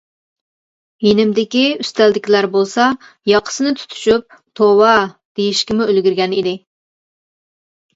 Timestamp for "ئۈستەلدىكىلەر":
1.83-2.49